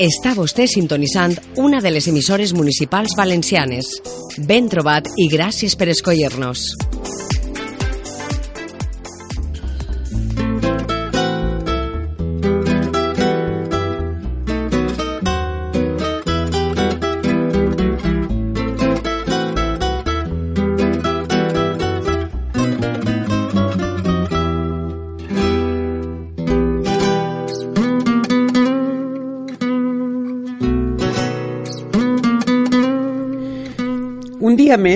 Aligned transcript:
Està 0.00 0.30
vostè 0.32 0.64
sintonitzant 0.64 1.34
una 1.60 1.82
de 1.84 1.90
les 1.92 2.06
emissores 2.08 2.54
municipals 2.56 3.12
valencianes. 3.18 3.90
Ben 4.48 4.70
trobat 4.72 5.12
i 5.20 5.28
gràcies 5.28 5.76
per 5.76 5.90
escollir-nos. 5.92 6.64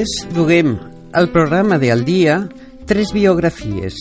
Més 0.05 0.19
duguem 0.37 0.75
al 1.17 1.31
programa 1.33 1.79
de 1.81 1.89
Al 1.89 2.03
Dia 2.05 2.35
tres 2.85 3.15
biografies. 3.17 3.95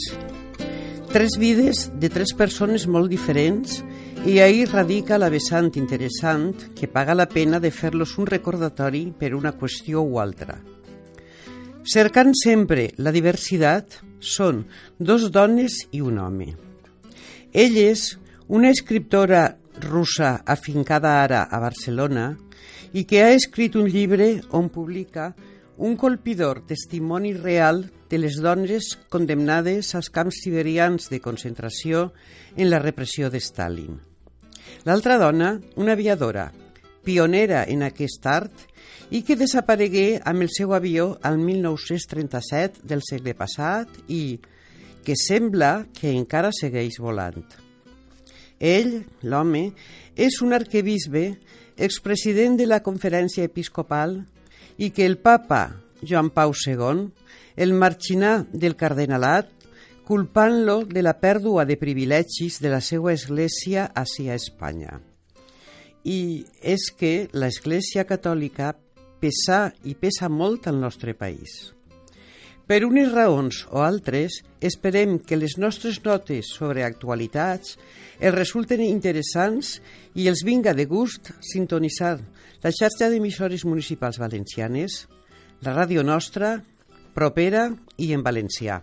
Tres 1.13 1.37
vides 1.39 1.85
de 1.95 2.09
tres 2.11 2.33
persones 2.35 2.83
molt 2.91 3.07
diferents 3.07 3.77
i 4.27 4.41
ahir 4.43 4.65
radica 4.73 5.15
la 5.21 5.29
vessant 5.31 5.69
interessant 5.79 6.49
que 6.75 6.89
paga 6.91 7.15
la 7.15 7.29
pena 7.31 7.61
de 7.63 7.71
fer-los 7.71 8.17
un 8.19 8.27
recordatori 8.27 9.05
per 9.15 9.31
una 9.37 9.53
qüestió 9.55 10.03
o 10.03 10.19
altra. 10.19 10.57
Cercant 11.87 12.35
sempre 12.35 12.89
la 12.97 13.15
diversitat, 13.15 14.01
són 14.19 14.65
dos 14.99 15.29
dones 15.31 15.85
i 15.95 16.03
un 16.03 16.19
home. 16.19 16.49
Ell 17.53 17.79
és 17.79 18.09
una 18.51 18.75
escriptora 18.75 19.45
russa 19.87 20.35
afincada 20.43 21.15
ara 21.23 21.45
a 21.47 21.63
Barcelona 21.63 22.33
i 22.91 23.07
que 23.07 23.23
ha 23.23 23.31
escrit 23.31 23.79
un 23.79 23.87
llibre 23.87 24.33
on 24.51 24.67
publica 24.67 25.31
un 25.77 25.95
colpidor 25.97 26.61
testimoni 26.65 27.33
real 27.33 27.91
de 28.09 28.19
les 28.19 28.37
dones 28.37 28.93
condemnades 29.09 29.95
als 29.95 30.11
camps 30.13 30.43
siberians 30.43 31.09
de 31.09 31.19
concentració 31.19 32.11
en 32.55 32.69
la 32.69 32.79
repressió 32.79 33.31
de 33.33 33.41
Stalin. 33.41 33.97
L'altra 34.85 35.17
dona, 35.17 35.55
una 35.75 35.93
aviadora, 35.97 36.51
pionera 37.03 37.63
en 37.67 37.83
aquest 37.83 38.25
art 38.29 38.67
i 39.11 39.23
que 39.25 39.37
desaparegué 39.37 40.21
amb 40.23 40.45
el 40.45 40.51
seu 40.53 40.73
avió 40.73 41.17
al 41.21 41.37
1937 41.41 42.85
del 42.87 43.03
segle 43.05 43.33
passat 43.35 43.89
i 44.07 44.39
que 45.03 45.17
sembla 45.19 45.85
que 45.93 46.13
encara 46.13 46.53
segueix 46.55 46.99
volant. 47.03 47.43
Ell, 48.63 49.01
l'home, 49.27 49.73
és 50.15 50.39
un 50.41 50.53
arquebisbe 50.55 51.25
expresident 51.75 52.55
de 52.55 52.69
la 52.69 52.79
Conferència 52.85 53.43
Episcopal 53.43 54.21
i 54.83 54.91
que 54.91 55.05
el 55.07 55.15
papa 55.17 55.79
Joan 56.03 56.29
Pau 56.35 56.51
II 56.51 57.05
el 57.55 57.71
marginà 57.79 58.33
del 58.51 58.75
cardenalat 58.75 59.51
culpant-lo 60.03 60.81
de 60.83 61.03
la 61.05 61.13
pèrdua 61.21 61.63
de 61.63 61.77
privilegis 61.79 62.59
de 62.59 62.71
la 62.73 62.81
seva 62.83 63.13
església 63.13 63.85
hacia 63.95 64.35
Espanya. 64.35 64.99
I 66.03 66.43
és 66.59 66.89
que 66.99 67.29
l'església 67.31 68.03
catòlica 68.09 68.73
pesa 69.23 69.69
i 69.87 69.95
pesa 69.95 70.27
molt 70.27 70.67
al 70.67 70.81
nostre 70.83 71.15
país. 71.15 71.71
Per 72.67 72.81
unes 72.83 73.11
raons 73.11 73.63
o 73.71 73.83
altres, 73.83 74.41
esperem 74.59 75.17
que 75.19 75.39
les 75.39 75.55
nostres 75.59 76.01
notes 76.03 76.51
sobre 76.57 76.83
actualitats 76.83 77.77
els 78.19 78.35
resulten 78.35 78.83
interessants 78.83 79.77
i 80.15 80.27
els 80.31 80.43
vinga 80.43 80.75
de 80.75 80.87
gust 80.87 81.31
sintonitzar 81.53 82.17
la 82.63 82.71
xarxa 82.71 83.09
d'emissores 83.11 83.65
municipals 83.67 84.17
valencianes, 84.21 85.01
la 85.67 85.73
ràdio 85.75 86.03
nostra, 86.07 86.55
propera 87.11 87.67
i 87.99 88.13
en 88.15 88.23
valencià. 88.23 88.79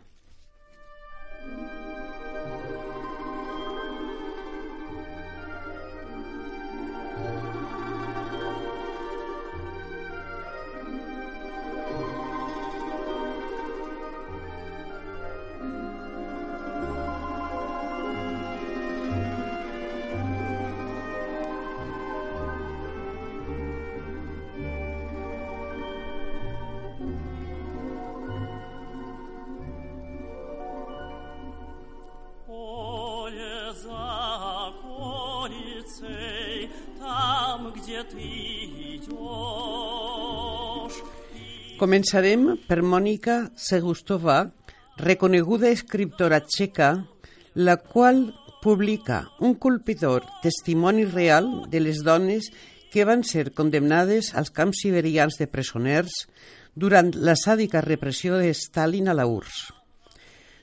Començarem 41.81 42.45
per 42.69 42.81
Mònica 42.81 43.37
Segustova, 43.57 44.39
reconeguda 45.01 45.69
escriptora 45.73 46.41
txeca, 46.45 46.91
la 47.55 47.77
qual 47.77 48.23
publica 48.63 49.23
un 49.41 49.55
colpidor 49.55 50.25
testimoni 50.43 51.05
real 51.05 51.69
de 51.69 51.81
les 51.81 52.03
dones 52.05 52.51
que 52.93 53.05
van 53.05 53.23
ser 53.25 53.53
condemnades 53.57 54.35
als 54.35 54.51
camps 54.51 54.83
siberians 54.85 55.37
de 55.41 55.49
presoners 55.49 56.27
durant 56.75 57.13
la 57.15 57.37
sàdica 57.37 57.81
repressió 57.85 58.37
de 58.41 58.53
Stalin 58.55 59.09
a 59.09 59.17
la 59.17 59.27
URSS. 59.29 59.73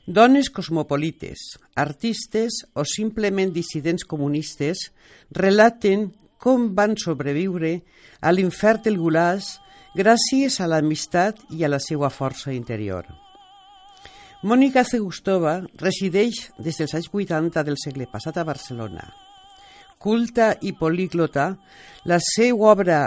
Dones 0.08 0.50
cosmopolites, 0.50 1.58
artistes 1.76 2.64
o 2.74 2.86
simplement 2.88 3.52
dissidents 3.52 4.06
comunistes 4.08 4.88
relaten 5.36 6.14
com 6.42 6.72
van 6.76 6.96
sobreviure 6.98 7.80
a 8.22 8.34
l'infern 8.34 8.84
del 8.86 9.00
Gulaç 9.02 9.58
gràcies 9.98 10.60
a 10.62 10.68
l'amistat 10.70 11.42
i 11.50 11.64
a 11.64 11.72
la 11.72 11.80
seva 11.82 12.10
força 12.14 12.54
interior. 12.54 13.06
Mònica 14.46 14.84
Zegustova 14.86 15.64
resideix 15.82 16.52
des 16.62 16.78
dels 16.78 16.94
anys 16.94 17.10
80 17.10 17.64
del 17.66 17.80
segle 17.82 18.06
passat 18.12 18.38
a 18.38 18.46
Barcelona. 18.46 19.08
Culta 19.98 20.54
i 20.62 20.76
políglota, 20.78 21.56
la 22.06 22.20
seva 22.22 22.70
obra 22.72 23.00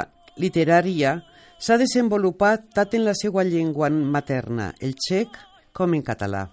literària 0.42 1.20
s'ha 1.60 1.78
desenvolupat 1.78 2.72
tant 2.74 2.98
en 2.98 3.06
la 3.06 3.14
seva 3.14 3.46
llengua 3.46 3.90
materna, 3.90 4.72
el 4.80 4.96
txec, 4.98 5.38
com 5.72 5.94
en 5.94 6.02
català. 6.02 6.48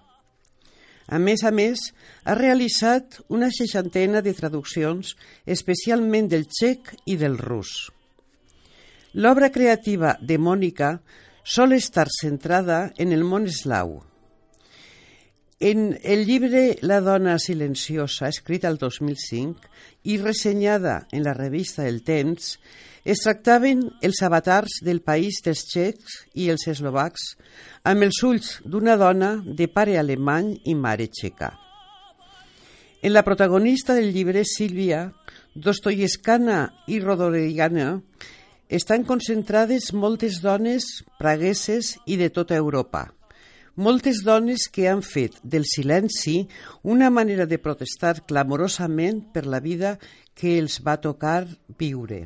A 1.07 1.19
més 1.23 1.44
a 1.47 1.51
més, 1.56 1.79
ha 2.28 2.35
realitzat 2.35 3.22
una 3.31 3.47
seixantena 3.53 4.22
de 4.22 4.34
traduccions, 4.35 5.13
especialment 5.45 6.28
del 6.28 6.47
txec 6.51 6.91
i 7.06 7.16
del 7.16 7.38
rus. 7.40 7.88
L'obra 9.16 9.50
creativa 9.50 10.17
de 10.19 10.35
Mònica 10.38 10.97
sol 11.47 11.72
estar 11.73 12.09
centrada 12.12 12.91
en 13.00 13.16
el 13.16 13.23
món 13.23 13.47
eslau. 13.47 14.01
En 15.59 15.97
el 16.03 16.28
llibre 16.28 16.78
La 16.84 17.00
dona 17.01 17.40
silenciosa, 17.40 18.28
escrit 18.28 18.67
al 18.67 18.78
2005 18.78 19.72
i 20.12 20.19
ressenyada 20.22 21.07
en 21.12 21.23
la 21.23 21.34
revista 21.34 21.88
El 21.88 22.03
Temps, 22.03 22.59
es 23.03 23.22
tractaven 23.24 23.84
els 24.02 24.22
avatars 24.25 24.80
del 24.85 25.02
país 25.02 25.41
dels 25.46 25.66
txecs 25.68 26.18
i 26.34 26.50
els 26.53 26.68
eslovacs 26.68 27.34
amb 27.84 28.08
els 28.08 28.24
ulls 28.24 28.58
d'una 28.66 28.97
dona 28.97 29.35
de 29.46 29.68
pare 29.68 29.97
alemany 30.00 30.56
i 30.66 30.75
mare 30.75 31.08
txeca. 31.08 31.53
En 33.02 33.13
la 33.13 33.24
protagonista 33.24 33.94
del 33.94 34.12
llibre, 34.12 34.44
Sílvia, 34.44 35.12
Dostoyevskana 35.53 36.84
i 36.88 36.99
Rodorigana, 36.99 38.02
estan 38.67 39.05
concentrades 39.08 39.93
moltes 39.93 40.41
dones 40.41 41.05
pragueses 41.20 41.96
i 42.05 42.17
de 42.17 42.29
tota 42.34 42.58
Europa. 42.58 43.08
Moltes 43.78 44.23
dones 44.26 44.66
que 44.73 44.88
han 44.90 45.03
fet 45.05 45.38
del 45.43 45.64
silenci 45.70 46.47
una 46.82 47.11
manera 47.14 47.46
de 47.46 47.61
protestar 47.61 48.26
clamorosament 48.26 49.22
per 49.32 49.46
la 49.46 49.61
vida 49.61 50.00
que 50.34 50.58
els 50.58 50.82
va 50.82 50.97
tocar 50.97 51.46
viure. 51.78 52.26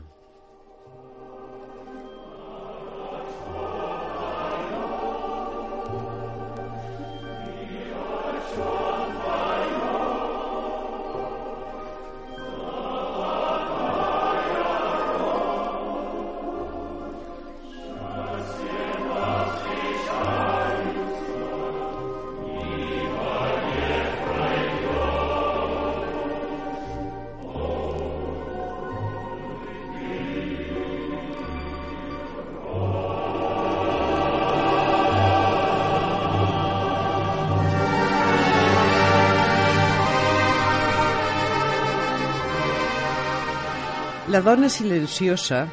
La 44.31 44.39
dona 44.39 44.69
silenciosa 44.71 45.65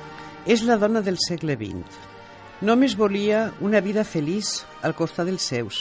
és 0.51 0.65
la 0.67 0.75
dona 0.83 0.99
del 1.07 1.15
segle 1.23 1.55
XX. 1.55 1.99
Només 2.67 2.97
volia 2.99 3.53
una 3.63 3.79
vida 3.79 4.03
feliç 4.03 4.65
al 4.83 4.97
costat 4.99 5.29
dels 5.29 5.45
seus, 5.47 5.77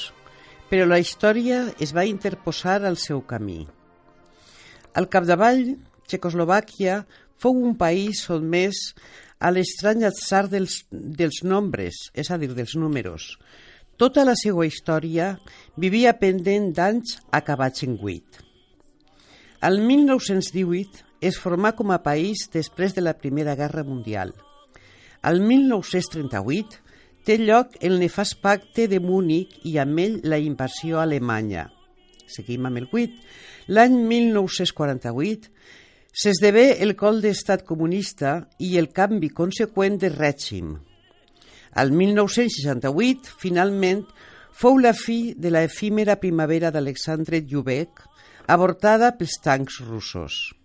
però 0.70 0.86
la 0.86 1.00
història 1.02 1.64
es 1.82 1.96
va 1.98 2.06
interposar 2.06 2.76
al 2.86 3.00
seu 3.02 3.24
camí. 3.26 3.64
Al 4.94 5.10
capdavall, 5.10 5.64
Txecoslovàquia 6.06 7.00
fou 7.42 7.58
un 7.58 7.74
país 7.82 8.22
sotmès 8.28 8.84
a 9.42 9.50
l'estrany 9.56 10.06
atzar 10.06 10.44
dels, 10.54 10.84
dels 10.92 11.42
nombres, 11.42 12.12
és 12.14 12.30
a 12.30 12.38
dir, 12.38 12.52
dels 12.54 12.78
números. 12.78 13.32
Tota 13.98 14.22
la 14.22 14.38
seva 14.38 14.70
història 14.70 15.34
vivia 15.82 16.14
pendent 16.22 16.70
d'anys 16.78 17.18
acabats 17.42 17.90
en 17.90 17.98
vuit. 17.98 18.44
Al 19.66 19.82
1918 19.82 21.07
es 21.22 21.38
formà 21.42 21.74
com 21.76 21.92
a 21.92 22.02
país 22.04 22.48
després 22.54 22.94
de 22.96 23.02
la 23.02 23.16
Primera 23.18 23.56
Guerra 23.56 23.84
Mundial. 23.84 24.34
Al 25.22 25.42
1938 25.42 26.84
té 27.28 27.38
lloc 27.42 27.76
el 27.84 27.98
nefast 28.00 28.38
pacte 28.42 28.88
de 28.88 29.02
Múnich 29.04 29.58
i 29.68 29.78
amb 29.82 30.00
ell 30.00 30.20
la 30.24 30.40
invasió 30.40 31.02
alemanya. 31.02 31.68
Seguim 32.28 32.68
amb 32.68 32.80
el 32.80 32.88
8. 32.92 33.18
L'any 33.74 33.98
1948 34.08 35.52
s'esdevé 36.18 36.78
el 36.84 36.96
col 36.98 37.22
d'estat 37.22 37.66
comunista 37.68 38.40
i 38.64 38.76
el 38.80 38.90
canvi 38.90 39.30
conseqüent 39.30 40.00
de 40.02 40.10
règim. 40.14 40.76
Al 41.78 41.92
1968, 41.94 43.36
finalment, 43.38 44.06
fou 44.58 44.80
la 44.82 44.96
fi 44.98 45.36
de 45.38 45.52
la 45.54 45.62
efímera 45.68 46.18
primavera 46.18 46.72
d'Alexandre 46.74 47.44
Llubec, 47.46 48.02
avortada 48.48 49.12
pels 49.20 49.38
tancs 49.44 49.82
russos. 49.86 50.57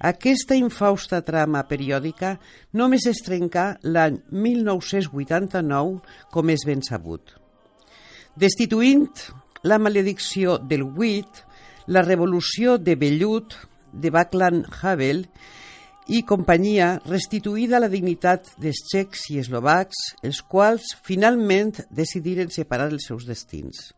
Aquesta 0.00 0.56
infausta 0.56 1.18
trama 1.20 1.60
periòdica 1.68 2.38
només 2.72 3.04
es 3.10 3.20
trencà 3.20 3.74
l'any 3.84 4.16
1989, 4.32 6.00
com 6.32 6.52
és 6.54 6.64
ben 6.64 6.80
sabut. 6.80 7.34
Destituint 8.32 9.10
la 9.68 9.76
maledicció 9.76 10.56
del 10.56 10.86
Huit, 10.88 11.44
la 11.92 12.00
revolució 12.06 12.78
de 12.80 12.96
Vellut, 12.96 13.58
de 13.92 14.08
Baclan 14.14 14.62
Havel 14.80 15.26
i 16.08 16.22
companyia 16.26 16.94
restituïda 17.04 17.80
la 17.82 17.90
dignitat 17.92 18.54
dels 18.58 18.80
txecs 18.88 19.28
i 19.34 19.40
eslovacs, 19.42 20.14
els 20.24 20.40
quals 20.40 20.94
finalment 21.04 21.74
decidiren 21.90 22.48
separar 22.48 22.88
els 22.88 23.10
seus 23.10 23.26
destins. 23.28 23.90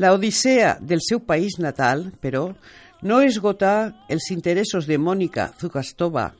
La 0.00 0.14
odissea 0.14 0.78
del 0.80 1.02
seu 1.04 1.20
país 1.20 1.58
natal, 1.60 2.08
però, 2.22 2.54
no 3.02 3.20
esgotà 3.24 4.06
els 4.08 4.30
interessos 4.34 4.86
de 4.86 4.98
Mònica 4.98 5.50
Zukastova. 5.60 6.30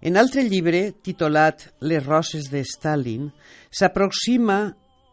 En 0.00 0.16
altre 0.16 0.42
llibre, 0.44 0.92
titulat 1.04 1.68
Les 1.80 2.04
roses 2.04 2.50
de 2.50 2.64
Stalin, 2.64 3.30
s'aproxima 3.70 4.60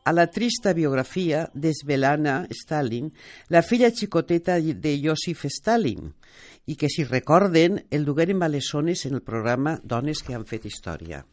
a 0.04 0.14
la 0.14 0.26
trista 0.28 0.74
biografia 0.74 1.44
d'Esvelana 1.54 2.48
Stalin, 2.52 3.12
la 3.50 3.62
filla 3.62 3.92
xicoteta 3.92 4.58
de 4.60 4.96
Josif 5.04 5.46
Stalin, 5.46 6.10
i 6.66 6.76
que, 6.76 6.90
si 6.90 7.04
recorden, 7.04 7.84
el 7.92 8.06
dugueren 8.06 8.40
balesones 8.40 9.06
en 9.06 9.20
el 9.20 9.25
programa 9.25 9.80
Dones 9.84 10.24
que 10.25 10.34
han 10.34 10.48
fet 10.50 10.66
història. 10.66 11.24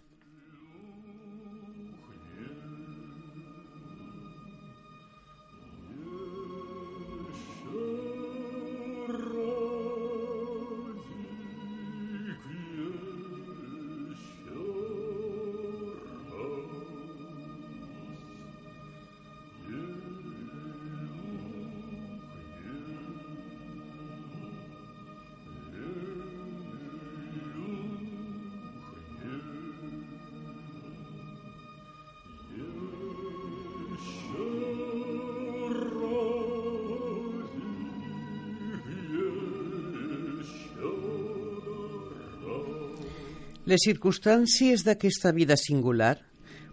Les 43.77 43.85
circumstàncies 43.91 44.87
d'aquesta 44.87 45.35
vida 45.37 45.53
singular 45.61 46.15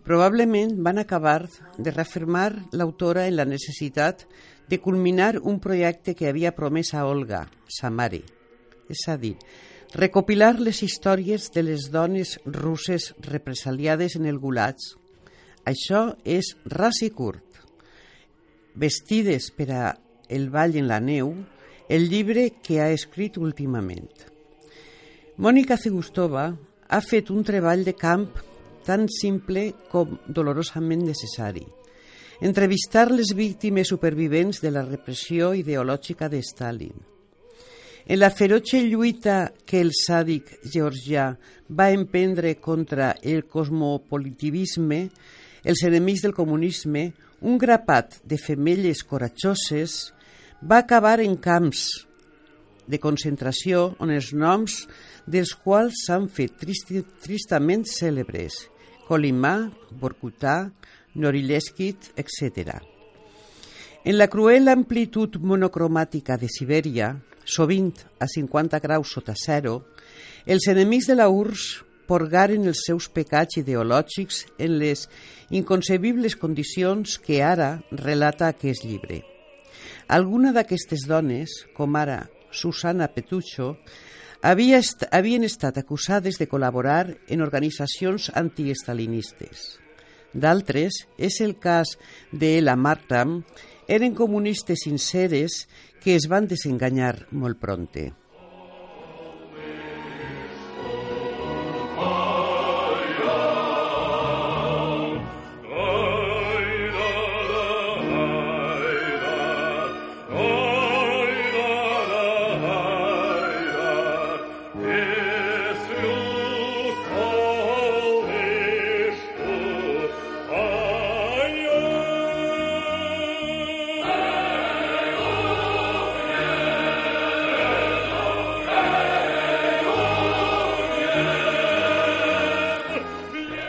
probablement 0.05 0.77
van 0.85 1.01
acabar 1.01 1.49
de 1.75 1.91
reafirmar 1.91 2.53
l'autora 2.71 3.25
en 3.27 3.35
la 3.35 3.43
necessitat 3.43 4.23
de 4.71 4.79
culminar 4.79 5.41
un 5.41 5.59
projecte 5.59 6.15
que 6.15 6.29
havia 6.29 6.53
promès 6.55 6.93
a 6.95 7.03
Olga, 7.03 7.41
sa 7.67 7.91
mare. 7.91 8.21
És 8.87 9.03
a 9.11 9.17
dir, 9.19 9.33
recopilar 9.91 10.53
les 10.63 10.79
històries 10.87 11.51
de 11.51 11.67
les 11.67 11.91
dones 11.91 12.37
russes 12.45 13.11
represaliades 13.27 14.15
en 14.15 14.31
el 14.31 14.39
Gulag. 14.39 14.79
Això 15.67 16.05
és 16.23 16.55
ras 16.63 17.03
i 17.03 17.11
curt. 17.11 17.65
Vestides 18.79 19.51
per 19.51 19.71
a 19.75 19.87
el 20.31 20.47
ball 20.55 20.79
en 20.79 20.87
la 20.87 21.03
neu, 21.03 21.35
el 21.89 22.07
llibre 22.07 22.53
que 22.63 22.79
ha 22.79 22.93
escrit 22.95 23.35
últimament. 23.35 24.07
Mònica 25.35 25.75
Zigustova 25.75 26.53
ha 26.89 26.99
fet 27.01 27.29
un 27.31 27.43
treball 27.43 27.83
de 27.85 27.93
camp 27.95 28.27
tan 28.83 29.07
simple 29.07 29.71
com 29.91 30.17
dolorosament 30.27 31.05
necessari. 31.07 31.63
Entrevistar 32.43 33.09
les 33.11 33.31
víctimes 33.35 33.87
supervivents 33.87 34.59
de 34.59 34.71
la 34.73 34.83
repressió 34.83 35.53
ideològica 35.55 36.27
de 36.29 36.41
Stalin. 36.43 36.95
En 38.05 38.19
la 38.19 38.29
feroce 38.35 38.81
lluita 38.83 39.53
que 39.63 39.79
el 39.79 39.93
sàdic 39.95 40.57
georgià 40.67 41.29
va 41.71 41.91
emprendre 41.95 42.57
contra 42.59 43.13
el 43.23 43.45
cosmopolitivisme, 43.47 45.05
els 45.63 45.83
enemics 45.87 46.25
del 46.25 46.35
comunisme, 46.35 47.13
un 47.47 47.55
grapat 47.57 48.19
de 48.27 48.35
femelles 48.35 49.05
coratjoses 49.07 50.11
va 50.59 50.81
acabar 50.83 51.21
en 51.23 51.37
camps 51.39 51.87
de 52.87 52.99
concentració 52.99 53.93
on 54.03 54.11
els 54.11 54.33
noms 54.35 54.83
dels 55.25 55.53
quals 55.55 56.05
s'han 56.05 56.27
fet 56.31 56.57
tristi, 56.59 57.03
tristament 57.23 57.85
cèlebres, 57.87 58.67
Colimà, 59.07 59.69
Borcutà, 59.99 60.71
Norileskit, 61.15 62.11
etc. 62.17 62.79
En 64.03 64.17
la 64.17 64.27
cruel 64.27 64.67
amplitud 64.71 65.37
monocromàtica 65.39 66.35
de 66.39 66.49
Sibèria, 66.51 67.13
sovint 67.45 67.93
a 68.19 68.27
50 68.27 68.79
graus 68.83 69.11
sota 69.15 69.35
zero, 69.37 69.81
els 70.45 70.67
enemics 70.71 71.07
de 71.11 71.15
la 71.19 71.29
URSS 71.31 71.83
porgaren 72.07 72.67
els 72.67 72.83
seus 72.87 73.07
pecats 73.07 73.61
ideològics 73.61 74.43
en 74.59 74.77
les 74.81 75.05
inconcebibles 75.55 76.35
condicions 76.39 77.15
que 77.23 77.39
ara 77.43 77.77
relata 77.91 78.49
aquest 78.51 78.83
llibre. 78.83 79.21
Alguna 80.11 80.51
d'aquestes 80.51 81.07
dones, 81.07 81.53
com 81.77 81.95
ara 81.95 82.25
Susana 82.51 83.07
Petucho, 83.07 83.77
havia 84.43 84.77
est 84.83 85.05
havien 85.15 85.45
estat 85.47 85.77
acusades 85.79 86.35
de 86.35 86.49
col·laborar 86.51 87.15
en 87.31 87.41
organitzacions 87.45 88.27
antiestalinistes. 88.35 89.79
D'altres, 90.33 91.05
és 91.17 91.39
el 91.45 91.55
cas 91.63 91.95
de 92.31 92.57
la 92.61 92.75
Martam, 92.75 93.39
eren 93.87 94.17
comunistes 94.17 94.83
sinceres 94.83 95.63
que 96.03 96.17
es 96.17 96.27
van 96.27 96.49
desenganyar 96.51 97.29
molt 97.31 97.61
pronte. 97.61 98.11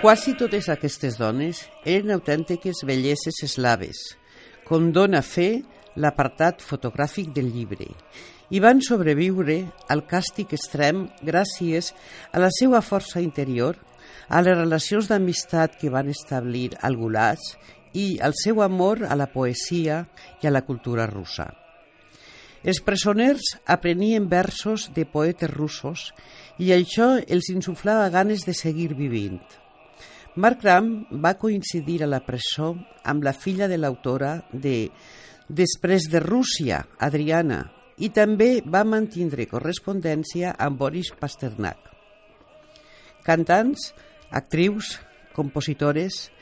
Quasi 0.05 0.35
totes 0.37 0.67
aquestes 0.69 1.15
dones 1.17 1.63
eren 1.89 2.11
autèntiques 2.13 2.83
belleses 2.85 3.39
eslaves, 3.47 4.03
com 4.69 4.91
dona 4.93 5.23
fe 5.25 5.63
l'apartat 5.97 6.61
fotogràfic 6.61 7.31
del 7.33 7.49
llibre, 7.55 7.87
i 8.53 8.61
van 8.61 8.83
sobreviure 8.85 9.57
al 9.89 10.05
càstig 10.11 10.53
extrem 10.59 11.07
gràcies 11.25 11.89
a 12.37 12.45
la 12.45 12.53
seva 12.53 12.83
força 12.85 13.25
interior, 13.25 13.81
a 14.29 14.45
les 14.45 14.59
relacions 14.61 15.09
d'amistat 15.09 15.81
que 15.81 15.95
van 15.97 16.13
establir 16.13 16.75
al 16.85 17.01
Gulag 17.01 17.41
i 17.97 18.19
al 18.21 18.37
seu 18.37 18.61
amor 18.61 19.07
a 19.09 19.17
la 19.17 19.31
poesia 19.33 20.03
i 20.45 20.53
a 20.53 20.53
la 20.53 20.67
cultura 20.69 21.09
russa. 21.09 21.49
Els 22.61 22.85
presoners 22.85 23.57
aprenien 23.65 24.29
versos 24.29 24.91
de 24.93 25.09
poetes 25.09 25.49
russos 25.57 26.11
i 26.61 26.75
això 26.77 27.15
els 27.25 27.49
insuflava 27.57 28.13
ganes 28.13 28.45
de 28.45 28.53
seguir 28.53 28.93
vivint. 28.93 29.41
Mark 30.37 30.65
Ram 30.67 30.89
va 31.23 31.37
coincidir 31.39 32.01
a 32.03 32.09
la 32.11 32.19
presó 32.27 32.73
amb 33.07 33.23
la 33.23 33.33
filla 33.33 33.69
de 33.71 33.77
l'autora 33.79 34.41
de 34.51 34.91
Després 35.47 36.09
de 36.11 36.19
Rússia, 36.25 36.81
Adriana, 36.99 37.61
i 38.03 38.09
també 38.11 38.59
va 38.67 38.83
mantindre 38.83 39.47
correspondència 39.47 40.57
amb 40.59 40.81
Boris 40.81 41.13
Pasternak. 41.21 41.79
Cantants, 43.23 43.93
actrius, 44.33 44.97
compositores, 45.37 46.33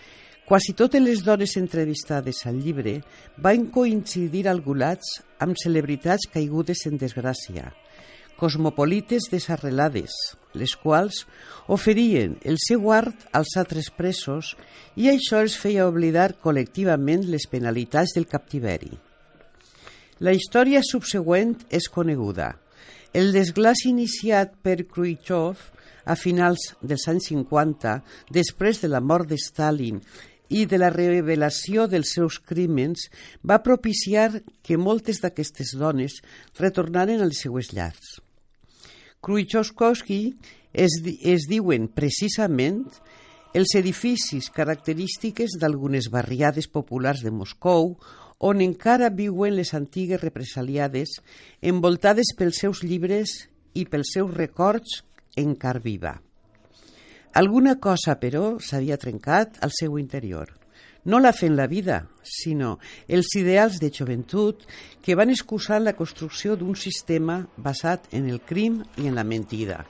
quasi 0.48 0.72
totes 0.72 1.04
les 1.04 1.20
dones 1.26 1.58
entrevistades 1.60 2.46
al 2.48 2.62
llibre 2.64 3.02
van 3.36 3.68
coincidir 3.74 4.46
al 4.48 4.64
Gulats 4.64 5.18
amb 5.36 5.60
celebritats 5.60 6.30
caigudes 6.32 6.86
en 6.88 6.96
desgràcia, 6.96 7.68
cosmopolites 8.40 9.28
desarrelades, 9.32 10.12
les 10.54 10.74
quals 10.76 11.22
oferien 11.68 12.36
el 12.44 12.58
seu 12.60 12.90
art 12.92 13.28
als 13.32 13.54
altres 13.60 13.90
presos 13.94 14.54
i 14.96 15.08
això 15.12 15.40
els 15.44 15.56
feia 15.58 15.88
oblidar 15.88 16.32
col·lectivament 16.42 17.24
les 17.30 17.48
penalitats 17.48 18.16
del 18.16 18.28
captiveri. 18.28 18.92
La 20.22 20.34
història 20.36 20.82
subsegüent 20.86 21.56
és 21.70 21.88
coneguda. 21.90 22.52
El 23.12 23.32
desglàs 23.34 23.84
iniciat 23.88 24.54
per 24.62 24.84
Khrushchev 24.88 25.58
a 26.04 26.14
finals 26.16 26.72
dels 26.80 27.04
anys 27.10 27.28
50, 27.30 27.96
després 28.30 28.80
de 28.82 28.90
la 28.90 29.00
mort 29.00 29.28
de 29.28 29.38
Stalin 29.38 30.00
i 30.52 30.66
de 30.68 30.78
la 30.78 30.90
revelació 30.92 31.86
dels 31.88 32.12
seus 32.16 32.38
crímens, 32.38 33.08
va 33.40 33.62
propiciar 33.64 34.42
que 34.62 34.76
moltes 34.76 35.22
d'aquestes 35.24 35.72
dones 35.80 36.20
retornaren 36.60 37.24
als 37.24 37.40
seues 37.44 37.72
llars. 37.72 38.18
Khrushchevsky 39.22 40.20
es, 40.72 40.98
es 41.04 41.46
diuen 41.48 41.88
precisament 41.88 42.84
els 43.54 43.74
edificis 43.76 44.48
característiques 44.52 45.58
d'algunes 45.60 46.08
barriades 46.12 46.68
populars 46.68 47.22
de 47.24 47.30
Moscou 47.30 47.94
on 48.42 48.60
encara 48.64 49.12
viuen 49.14 49.54
les 49.54 49.72
antigues 49.78 50.20
represaliades 50.20 51.20
envoltades 51.60 52.32
pels 52.36 52.58
seus 52.64 52.82
llibres 52.82 53.36
i 53.78 53.86
pels 53.86 54.16
seus 54.16 54.32
records 54.34 55.02
encara 55.38 55.80
viva. 55.80 56.16
Alguna 57.34 57.78
cosa, 57.80 58.18
però, 58.20 58.58
s'havia 58.60 58.98
trencat 59.00 59.56
al 59.64 59.70
seu 59.72 59.96
interior. 59.96 60.50
No 61.04 61.18
la 61.18 61.32
fe 61.32 61.48
en 61.48 61.56
la 61.56 61.64
vida, 61.66 62.02
sinó 62.22 62.74
els 63.08 63.32
ideals 63.40 63.78
de 63.80 63.88
joventut 63.88 64.66
que 65.02 65.16
van 65.16 65.32
excusar 65.32 65.80
la 65.80 65.96
construcció 65.96 66.58
d'un 66.60 66.76
sistema 66.76 67.40
basat 67.56 68.04
en 68.12 68.28
el 68.28 68.42
crim 68.44 68.82
i 69.00 69.08
en 69.08 69.16
la 69.16 69.24
mentida. 69.24 69.80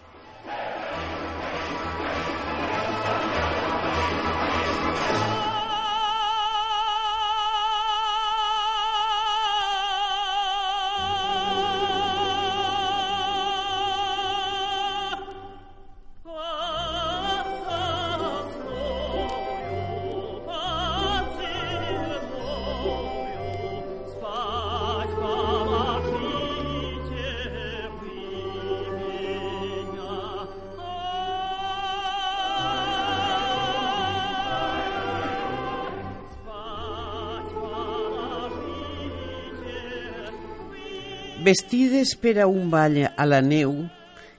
Vestides 41.42 42.12
per 42.22 42.36
a 42.38 42.44
un 42.46 42.68
ball 42.70 43.00
a 43.02 43.24
la 43.26 43.40
neu, 43.42 43.72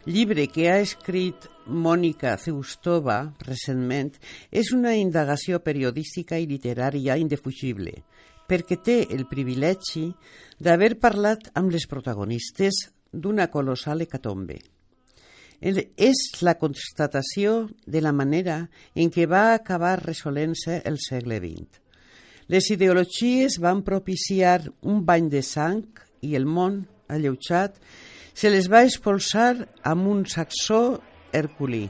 llibre 0.07 0.45
que 0.47 0.69
ha 0.71 0.77
escrit 0.79 1.49
Mònica 1.67 2.37
Zeustova 2.39 3.17
recentment, 3.43 4.13
és 4.47 4.69
una 4.71 4.93
indagació 4.95 5.59
periodística 5.65 6.39
i 6.39 6.45
literària 6.47 7.17
indefugible, 7.19 7.91
perquè 8.47 8.77
té 8.79 8.95
el 9.11 9.25
privilegi 9.27 10.05
d'haver 10.63 10.93
parlat 11.01 11.49
amb 11.59 11.75
les 11.75 11.89
protagonistes 11.91 12.79
d'una 13.11 13.49
colossal 13.51 14.05
hecatombe. 14.07 14.61
És 15.59 16.23
la 16.39 16.55
constatació 16.55 17.67
de 17.83 17.99
la 17.99 18.15
manera 18.15 18.61
en 18.95 19.11
què 19.11 19.27
va 19.27 19.49
acabar 19.57 19.97
resolent-se 20.05 20.79
el 20.87 21.01
segle 21.03 21.43
XX. 21.43 21.67
Les 22.47 22.71
ideologies 22.71 23.59
van 23.59 23.83
propiciar 23.83 24.61
un 24.87 25.03
bany 25.03 25.27
de 25.27 25.43
sang 25.43 25.83
i 26.23 26.37
el 26.39 26.47
món 26.47 26.85
alleujat, 27.07 27.75
se 28.33 28.49
les 28.49 28.69
va 28.71 28.83
expulsar 28.85 29.67
amb 29.83 30.09
un 30.09 30.23
saxó 30.29 30.99
herculí. 31.33 31.87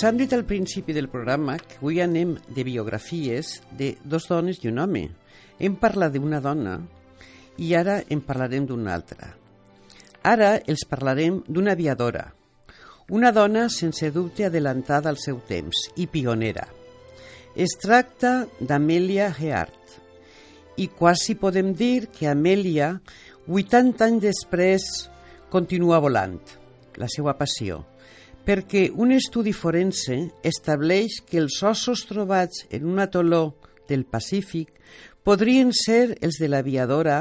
Hem 0.00 0.16
dit 0.16 0.32
al 0.32 0.46
principi 0.48 0.94
del 0.96 1.10
programa 1.12 1.58
que 1.60 1.76
avui 1.76 1.98
anem 2.00 2.30
de 2.56 2.62
biografies 2.64 3.58
de 3.76 3.90
dos 4.00 4.24
dones 4.30 4.56
i 4.64 4.70
un 4.70 4.78
home. 4.80 5.02
Hem 5.60 5.74
parlat 5.76 6.14
d'una 6.14 6.38
dona 6.40 6.78
i 7.60 7.74
ara 7.76 7.98
en 8.08 8.22
parlarem 8.24 8.64
d'una 8.64 8.94
altra. 8.96 9.28
Ara 10.24 10.54
els 10.64 10.86
parlarem 10.88 11.42
d'una 11.46 11.74
aviadora, 11.76 12.24
una 13.10 13.30
dona 13.36 13.66
sense 13.68 14.08
dubte 14.14 14.48
adelantada 14.48 15.12
al 15.12 15.20
seu 15.20 15.42
temps 15.44 15.84
i 16.00 16.08
pionera. 16.08 16.64
Es 17.54 17.76
tracta 17.76 18.46
d'Amelia 18.58 19.28
Heart 19.36 20.80
i 20.80 20.88
quasi 20.88 21.36
podem 21.36 21.74
dir 21.76 22.08
que 22.08 22.32
Amelia, 22.32 22.94
80 23.46 24.08
anys 24.08 24.26
després, 24.30 24.90
continua 25.52 26.00
volant, 26.00 26.40
la 26.96 27.12
seva 27.12 27.36
passió 27.36 27.84
perquè 28.50 28.88
un 28.90 29.12
estudi 29.14 29.52
forense 29.54 30.16
estableix 30.42 31.20
que 31.22 31.38
els 31.38 31.60
ossos 31.62 32.00
trobats 32.08 32.64
en 32.74 32.88
un 32.90 32.98
atoló 32.98 33.60
del 33.86 34.02
Pacífic 34.02 34.72
podrien 35.22 35.70
ser 35.70 36.16
els 36.18 36.40
de 36.42 36.48
l'aviadora 36.50 37.20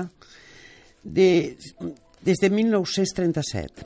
de, 1.04 1.56
des 2.26 2.42
de 2.42 2.50
1937. 2.50 3.86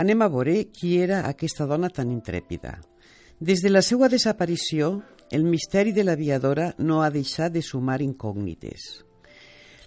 Anem 0.00 0.24
a 0.24 0.30
veure 0.32 0.54
qui 0.72 0.94
era 1.02 1.26
aquesta 1.28 1.66
dona 1.68 1.90
tan 1.92 2.08
intrèpida. 2.14 2.78
Des 3.38 3.60
de 3.60 3.68
la 3.68 3.82
seva 3.84 4.08
desaparició, 4.08 5.02
el 5.28 5.44
misteri 5.44 5.92
de 5.92 6.06
l'aviadora 6.06 6.70
no 6.78 7.02
ha 7.02 7.12
deixat 7.12 7.52
de 7.52 7.60
sumar 7.60 8.00
incògnites. 8.00 9.07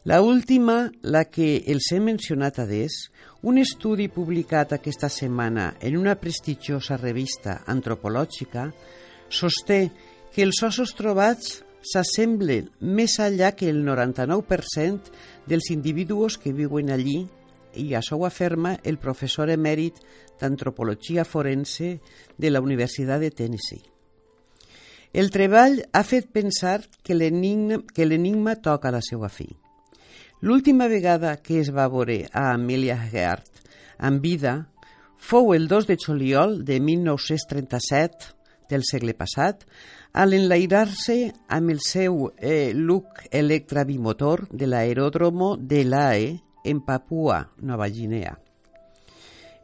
La 0.03 0.24
última, 0.24 0.89
la 1.03 1.27
que 1.29 1.62
els 1.70 1.91
he 1.93 2.00
mencionat 2.01 2.58
adés, 2.63 3.12
un 3.46 3.60
estudi 3.62 4.08
publicat 4.10 4.74
aquesta 4.74 5.12
setmana 5.13 5.75
en 5.77 6.00
una 6.00 6.15
prestigiosa 6.17 6.98
revista 6.98 7.60
antropològica 7.70 8.65
sosté 9.29 9.91
que 10.34 10.41
els 10.41 10.63
ossos 10.65 10.96
trobats 10.98 11.62
s'assemblen 11.86 12.72
més 12.81 13.20
allà 13.22 13.53
que 13.53 13.70
el 13.70 13.86
99% 13.86 15.13
dels 15.46 15.70
individus 15.70 16.41
que 16.41 16.50
viuen 16.50 16.89
allí 16.89 17.20
i 17.77 17.93
això 17.93 18.17
ho 18.17 18.25
afirma 18.25 18.79
el 18.81 18.98
professor 18.98 19.53
emèrit 19.53 20.01
d'Antropologia 20.41 21.29
Forense 21.29 22.00
de 22.41 22.50
la 22.50 22.65
Universitat 22.65 23.22
de 23.22 23.29
Tennessee. 23.29 23.86
El 25.13 25.29
treball 25.29 25.84
ha 25.93 26.01
fet 26.01 26.34
pensar 26.34 26.79
que 27.05 27.13
l'enigma 27.13 28.55
toca 28.65 28.89
la 28.89 29.05
seva 29.05 29.29
fi. 29.29 29.61
L'última 30.42 30.88
vegada 30.88 31.36
que 31.38 31.60
es 31.62 31.70
va 31.70 31.84
veure 31.86 32.24
a 32.34 32.48
Amelia 32.56 32.96
Earhart 32.98 33.60
en 34.02 34.16
vida 34.24 34.54
fou 35.22 35.54
el 35.54 35.68
2 35.70 35.86
de 35.86 35.98
juliol 36.02 36.56
de 36.66 36.80
1937 36.82 38.32
del 38.72 38.82
segle 38.88 39.14
passat 39.14 39.62
a 40.18 40.26
l'enlairar-se 40.26 41.18
amb 41.46 41.70
el 41.76 41.84
seu 41.86 42.32
eh, 42.40 42.74
look 42.74 43.22
electra 43.30 43.86
bimotor 43.86 44.48
de 44.50 44.66
l'aeròdromo 44.66 45.58
de 45.62 45.84
l'AE 45.86 46.32
en 46.66 46.82
Papua, 46.82 47.44
Nova 47.62 47.88
Guinea. 47.90 48.34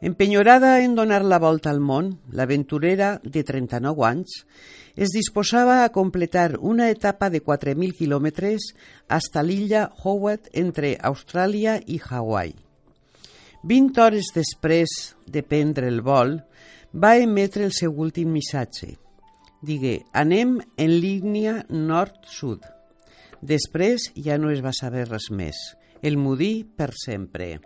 Empenyorada 0.00 0.78
en 0.84 0.94
donar 0.94 1.24
la 1.24 1.40
volta 1.42 1.70
al 1.74 1.80
món, 1.82 2.20
l'aventurera 2.30 3.16
de 3.24 3.42
39 3.42 4.06
anys 4.06 4.44
es 4.98 5.12
disposava 5.14 5.84
a 5.84 5.92
completar 5.94 6.58
una 6.58 6.88
etapa 6.90 7.30
de 7.30 7.38
4.000 7.38 7.94
quilòmetres 7.94 8.72
hasta 9.06 9.44
l'illa 9.46 9.84
Howard 10.02 10.50
entre 10.52 10.96
Austràlia 10.98 11.76
i 11.86 12.00
Hawaii. 12.02 12.56
20 13.62 14.02
hores 14.02 14.32
després 14.34 15.14
de 15.26 15.44
prendre 15.46 15.86
el 15.86 16.02
vol, 16.02 16.40
va 16.90 17.14
emetre 17.22 17.62
el 17.68 17.74
seu 17.78 17.94
últim 17.94 18.34
missatge. 18.34 18.96
Digué, 19.62 20.00
anem 20.10 20.58
en 20.74 20.98
línia 20.98 21.60
nord-sud. 21.70 22.66
Després 23.38 24.10
ja 24.18 24.34
no 24.34 24.50
es 24.50 24.66
va 24.66 24.74
saber 24.74 25.06
res 25.06 25.30
més. 25.30 25.58
El 26.02 26.18
mudí 26.18 26.64
per 26.66 26.90
sempre. 26.98 27.58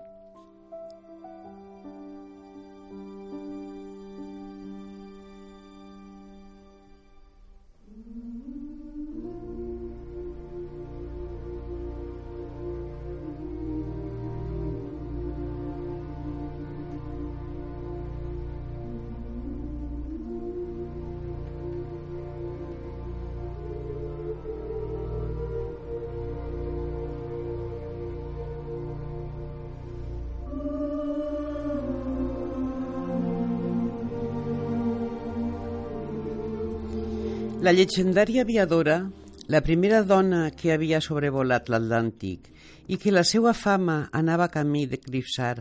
La 37.62 37.70
llegendària 37.70 38.42
aviadora, 38.42 38.96
la 39.46 39.60
primera 39.62 40.00
dona 40.02 40.48
que 40.50 40.72
havia 40.74 40.98
sobrevolat 40.98 41.68
l'Atlàntic 41.70 42.48
i 42.90 42.98
que 42.98 43.12
la 43.14 43.22
seva 43.22 43.52
fama 43.54 44.08
anava 44.18 44.48
camí 44.50 44.82
d'eclipsar 44.90 45.52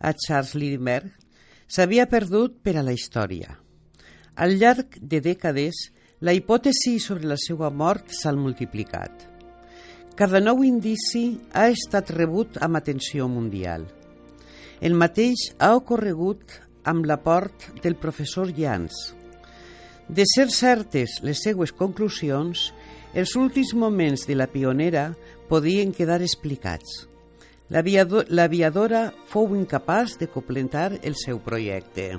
a 0.00 0.12
Charles 0.16 0.54
Lindbergh, 0.56 1.10
s'havia 1.68 2.08
perdut 2.08 2.56
per 2.64 2.78
a 2.80 2.86
la 2.86 2.96
història. 2.96 3.58
Al 4.40 4.56
llarg 4.56 4.96
de 5.02 5.20
dècades, 5.20 5.82
la 6.24 6.32
hipòtesi 6.32 6.96
sobre 6.96 7.28
la 7.28 7.36
seva 7.36 7.68
mort 7.68 8.08
s'ha 8.08 8.32
multiplicat. 8.32 9.28
Cada 10.16 10.40
nou 10.40 10.64
indici 10.64 11.26
ha 11.52 11.68
estat 11.68 12.16
rebut 12.16 12.56
amb 12.64 12.80
atenció 12.80 13.28
mundial. 13.28 13.84
El 14.80 14.96
mateix 14.96 15.50
ha 15.60 15.74
ocorregut 15.76 16.56
amb 16.88 17.04
l'aport 17.04 17.68
del 17.84 18.00
professor 18.00 18.48
Jans, 18.56 19.19
de 20.10 20.24
ser 20.26 20.50
certes 20.50 21.20
les 21.22 21.38
seues 21.44 21.70
conclusions, 21.70 22.70
els 23.14 23.36
últims 23.38 23.70
moments 23.78 24.26
de 24.26 24.34
la 24.34 24.48
pionera 24.50 25.12
podien 25.50 25.94
quedar 25.94 26.18
explicats. 26.22 27.06
L'aviadora 27.70 29.04
fou 29.30 29.54
incapaç 29.54 30.16
de 30.18 30.26
completar 30.26 30.98
el 31.06 31.14
seu 31.14 31.38
projecte. 31.38 32.16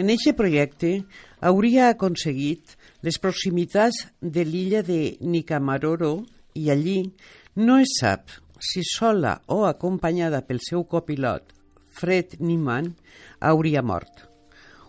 En 0.00 0.08
aquest 0.08 0.32
projecte 0.38 0.90
hauria 1.44 1.90
aconseguit 1.92 2.76
les 3.04 3.18
proximitats 3.20 4.06
de 4.20 4.44
l'illa 4.48 4.80
de 4.86 5.18
Nicamaroro 5.20 6.14
i 6.56 6.70
allí 6.72 7.02
no 7.60 7.76
es 7.82 7.92
sap 8.00 8.32
si 8.56 8.80
sola 8.88 9.34
o 9.52 9.66
acompanyada 9.68 10.40
pel 10.46 10.62
seu 10.64 10.86
copilot, 10.88 11.44
Fred 11.92 12.38
Niemann, 12.40 12.94
hauria 13.40 13.82
mort. 13.82 14.22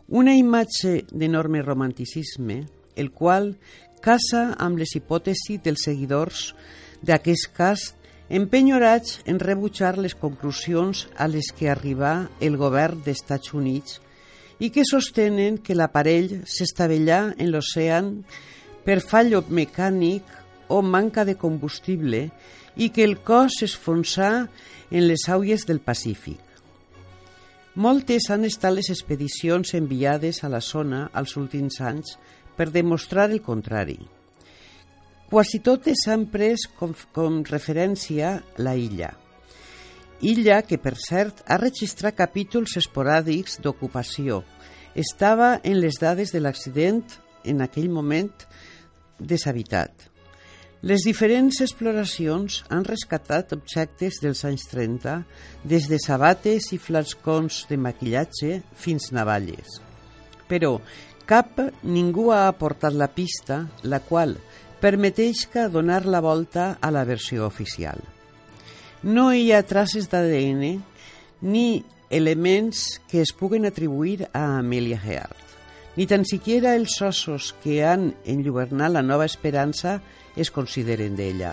Una 0.07 0.37
imatge 0.39 1.01
d'enorme 1.11 1.63
romanticisme, 1.65 2.61
el 2.95 3.11
qual 3.11 3.57
casa 3.99 4.53
amb 4.55 4.79
les 4.79 4.95
hipòtesis 4.95 5.59
dels 5.65 5.83
seguidors 5.89 6.53
d'aquest 7.03 7.51
cas 7.57 7.89
empenyorats 8.29 9.19
en 9.27 9.41
rebutjar 9.43 9.97
les 9.97 10.15
conclusions 10.15 11.07
a 11.17 11.27
les 11.27 11.51
que 11.51 11.67
arribà 11.67 12.29
el 12.39 12.55
govern 12.61 13.03
dels 13.03 13.19
Estats 13.19 13.51
Units 13.57 13.99
i 14.63 14.69
que 14.71 14.85
sostenen 14.87 15.57
que 15.59 15.75
l'aparell 15.75 16.29
s'estavellà 16.47 17.33
en 17.35 17.49
l'oceà 17.51 17.99
per 18.85 19.01
fallo 19.03 19.41
mecànic 19.59 20.29
o 20.71 20.79
manca 20.81 21.25
de 21.27 21.35
combustible 21.35 22.21
i 22.79 22.87
que 22.95 23.03
el 23.03 23.17
cos 23.27 23.59
s'esfonsà 23.59 24.31
en 24.89 25.07
les 25.09 25.27
aules 25.35 25.67
del 25.67 25.81
Pacífic. 25.83 26.39
Moltes 27.75 28.29
han 28.31 28.45
estat 28.47 28.75
les 28.77 28.91
expedicions 28.93 29.73
enviades 29.75 30.43
a 30.43 30.51
la 30.53 30.61
zona 30.61 31.07
als 31.11 31.35
últims 31.41 31.81
anys 31.81 32.15
per 32.55 32.69
demostrar 32.71 33.31
el 33.31 33.41
contrari. 33.41 33.99
Quasi 35.27 35.59
totes 35.65 36.05
han 36.07 36.27
pres 36.29 36.69
com, 36.77 36.93
com 37.11 37.41
referència 37.49 38.37
la 38.61 38.77
illa– 38.77 39.11
illa 40.23 40.61
que, 40.63 40.79
per 40.79 40.95
cert, 40.97 41.43
ha 41.45 41.59
registrat 41.59 42.15
capítols 42.15 42.77
esporàdics 42.79 43.59
d'ocupació. 43.61 44.41
Estava 44.95 45.57
en 45.63 45.79
les 45.83 45.99
dades 45.99 46.31
de 46.31 46.41
l'accident 46.41 47.03
en 47.43 47.61
aquell 47.65 47.91
moment 47.91 48.31
deshabitat. 49.19 50.09
Les 50.83 51.05
diferents 51.07 51.61
exploracions 51.63 52.57
han 52.67 52.83
rescatat 52.83 53.53
objectes 53.55 54.17
dels 54.23 54.43
anys 54.47 54.65
30, 54.71 55.13
des 55.63 55.87
de 55.87 55.99
sabates 55.99 56.71
i 56.75 56.79
flascons 56.79 57.61
de 57.69 57.77
maquillatge 57.79 58.57
fins 58.75 59.11
navalles. 59.15 59.79
Però 60.51 60.75
cap 61.27 61.61
ningú 61.87 62.33
ha 62.35 62.49
aportat 62.49 62.95
la 62.99 63.07
pista, 63.15 63.61
la 63.87 64.01
qual 64.03 64.35
permeteix 64.83 65.45
que 65.47 65.69
donar 65.71 66.03
la 66.03 66.19
volta 66.19 66.73
a 66.81 66.91
la 66.91 67.05
versió 67.07 67.47
oficial. 67.47 68.03
No 69.03 69.33
hi 69.35 69.51
ha 69.51 69.65
traces 69.67 70.07
d'ADN 70.07 70.79
ni 71.43 71.83
elements 72.09 73.01
que 73.11 73.19
es 73.19 73.33
puguen 73.35 73.65
atribuir 73.67 74.29
a 74.31 74.59
Amelia 74.59 75.01
Earhart. 75.03 75.35
Ni 75.97 76.07
tan 76.07 76.23
siquiera 76.23 76.71
els 76.79 76.95
ossos 77.03 77.51
que 77.61 77.83
han 77.83 78.13
enlluernat 78.23 78.95
la 78.95 79.03
nova 79.03 79.27
esperança 79.27 79.99
es 80.39 80.55
consideren 80.55 81.19
d'ella. 81.19 81.51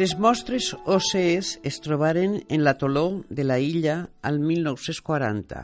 Les 0.00 0.14
mostres 0.16 0.70
OCEs 0.88 1.48
es 1.68 1.76
trobaren 1.84 2.38
en 2.48 2.62
l'atoló 2.64 3.20
de 3.28 3.44
la 3.44 3.58
illa 3.60 4.08
al 4.24 4.38
1940. 4.40 5.58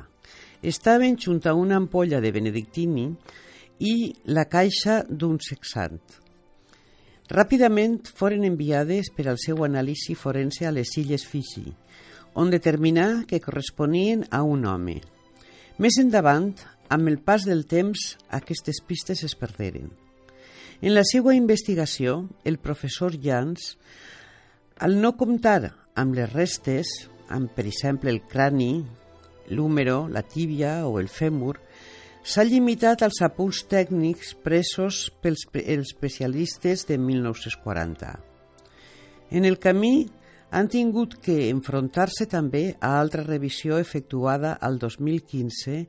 Estaven 0.61 1.15
junt 1.17 1.47
a 1.49 1.55
una 1.57 1.79
ampolla 1.81 2.21
de 2.21 2.35
benedictini 2.35 3.07
i 3.81 3.95
la 4.29 4.45
caixa 4.45 4.99
d'un 5.09 5.39
sexant. 5.41 6.03
Ràpidament 7.33 8.11
foren 8.19 8.45
enviades 8.45 9.09
per 9.17 9.25
al 9.31 9.41
seu 9.41 9.65
anàlisi 9.65 10.19
forense 10.21 10.69
a 10.69 10.75
les 10.75 10.93
illes 11.01 11.25
Fiji, 11.25 11.73
on 12.37 12.53
determinà 12.53 13.25
que 13.25 13.41
corresponien 13.41 14.27
a 14.29 14.43
un 14.45 14.67
home. 14.69 14.99
Més 15.81 15.97
endavant, 16.03 16.51
amb 16.93 17.09
el 17.09 17.23
pas 17.25 17.49
del 17.49 17.65
temps, 17.65 18.19
aquestes 18.29 18.85
pistes 18.85 19.25
es 19.25 19.33
perderen. 19.33 19.89
En 20.83 20.93
la 20.93 21.07
seva 21.09 21.33
investigació, 21.33 22.27
el 22.45 22.61
professor 22.61 23.17
Jans 23.17 23.73
al 24.79 25.01
no 25.01 25.15
comptar 25.17 25.73
amb 25.97 26.15
les 26.17 26.29
restes, 26.33 26.91
amb 27.33 27.49
per 27.57 27.65
exemple 27.65 28.11
el 28.13 28.21
crani, 28.29 28.85
l'húmero, 29.49 30.05
la 30.13 30.21
tíbia 30.23 30.85
o 30.87 30.99
el 31.01 31.09
fèmur, 31.09 31.57
s'ha 32.27 32.45
limitat 32.45 33.05
als 33.07 33.23
apunts 33.25 33.63
tècnics 33.71 34.35
presos 34.45 35.07
pels 35.23 35.47
especialistes 35.55 36.85
de 36.89 36.99
1940. 36.99 38.13
En 39.31 39.45
el 39.49 39.59
camí 39.59 40.11
han 40.51 40.69
tingut 40.69 41.17
que 41.25 41.49
enfrontar-se 41.49 42.27
també 42.31 42.77
a 42.81 42.99
altra 43.01 43.25
revisió 43.25 43.79
efectuada 43.79 44.59
al 44.61 44.79
2015 44.79 45.87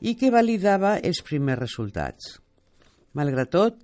i 0.00 0.14
que 0.14 0.30
validava 0.30 0.98
els 0.98 1.22
primers 1.24 1.58
resultats. 1.58 2.36
Malgrat 3.16 3.50
tot, 3.50 3.78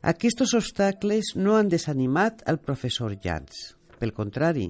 aquests 0.00 0.54
obstacles 0.56 1.34
no 1.36 1.58
han 1.58 1.68
desanimat 1.68 2.40
el 2.48 2.58
professor 2.58 3.12
Jans. 3.20 3.77
Pel 3.98 4.14
contrari, 4.14 4.68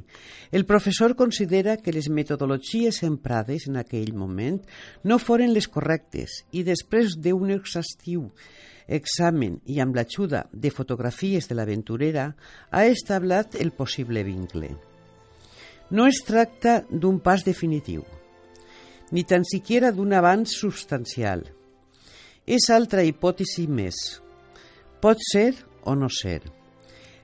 el 0.50 0.64
professor 0.64 1.14
considera 1.16 1.76
que 1.76 1.92
les 1.92 2.08
metodologies 2.08 3.02
emprades 3.04 3.68
en 3.68 3.76
aquell 3.76 4.14
moment 4.16 4.62
no 5.04 5.20
foren 5.20 5.52
les 5.52 5.68
correctes 5.68 6.42
i 6.52 6.64
després 6.64 7.18
d'un 7.20 7.52
exhaustiu 7.52 8.30
examen 8.88 9.58
i 9.68 9.78
amb 9.84 9.94
l'ajuda 9.94 10.46
de 10.52 10.72
fotografies 10.72 11.48
de 11.48 11.54
l'aventurera 11.54 12.30
ha 12.70 12.84
establert 12.88 13.54
el 13.60 13.70
possible 13.70 14.24
vincle. 14.24 14.72
No 15.90 16.08
es 16.08 16.22
tracta 16.24 16.82
d'un 16.90 17.20
pas 17.20 17.44
definitiu, 17.44 18.04
ni 19.12 19.24
tan 19.24 19.44
siquiera 19.44 19.92
d'un 19.92 20.12
avanç 20.12 20.56
substancial. 20.56 21.44
És 22.48 22.68
altra 22.72 23.04
hipòtesi 23.04 23.66
més. 23.68 24.20
Pot 25.00 25.20
ser 25.32 25.52
o 25.84 25.94
no 25.94 26.08
ser. 26.12 26.57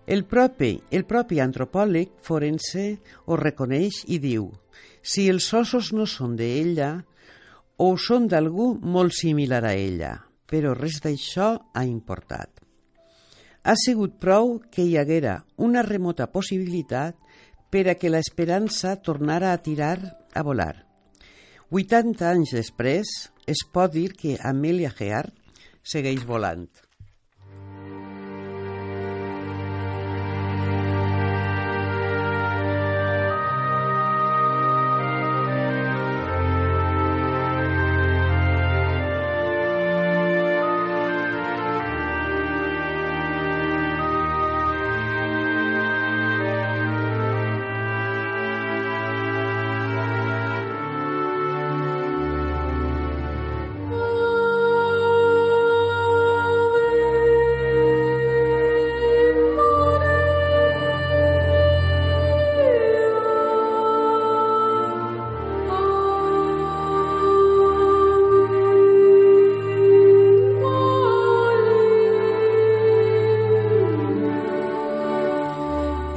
El 0.07 0.27
propi, 0.29 0.75
el 0.93 1.07
propi 1.09 1.39
antropòleg 1.41 2.11
forense 2.21 2.83
ho 3.25 3.39
reconeix 3.41 4.03
i 4.13 4.19
diu 4.21 4.51
si 5.01 5.31
els 5.33 5.47
ossos 5.57 5.93
no 5.97 6.05
són 6.09 6.35
d'ella 6.37 6.91
o 7.81 7.89
són 7.97 8.29
d'algú 8.29 8.75
molt 8.81 9.17
similar 9.17 9.63
a 9.65 9.73
ella, 9.73 10.13
però 10.45 10.75
res 10.77 11.01
d'això 11.05 11.49
ha 11.73 11.85
importat. 11.89 12.61
Ha 13.65 13.75
sigut 13.81 14.21
prou 14.21 14.59
que 14.69 14.85
hi 14.85 14.99
haguera 15.01 15.39
una 15.57 15.83
remota 15.83 16.29
possibilitat 16.29 17.17
per 17.73 17.89
a 17.89 17.97
que 17.97 18.13
l'esperança 18.13 18.99
tornara 19.01 19.53
a 19.53 19.61
tirar 19.65 19.97
a 20.35 20.45
volar. 20.45 20.85
80 21.73 22.29
anys 22.29 22.53
després, 22.61 23.09
es 23.49 23.65
pot 23.73 23.97
dir 23.97 24.11
que 24.13 24.37
Amelia 24.37 24.93
Gear 24.93 25.31
segueix 25.83 26.29
volant. 26.29 26.69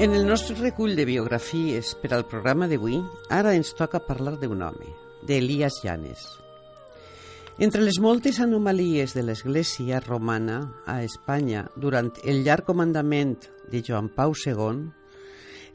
En 0.07 0.13
el 0.15 0.25
nostre 0.25 0.55
recull 0.55 0.93
de 0.95 1.03
biografies 1.03 1.89
per 1.99 2.13
al 2.15 2.21
programa 2.31 2.69
d'avui, 2.71 3.01
ara 3.27 3.51
ens 3.57 3.73
toca 3.75 3.99
parlar 3.99 4.37
d'un 4.39 4.61
home, 4.63 4.87
d'Elias 5.27 5.81
Llanes. 5.83 6.21
Entre 7.59 7.83
les 7.83 7.99
moltes 7.99 8.39
anomalies 8.39 9.11
de 9.17 9.25
l'Església 9.27 9.99
romana 9.99 10.61
a 10.87 11.01
Espanya 11.03 11.65
durant 11.75 12.13
el 12.23 12.39
llarg 12.47 12.63
comandament 12.71 13.35
de 13.67 13.83
Joan 13.83 14.07
Pau 14.15 14.31
II 14.31 14.87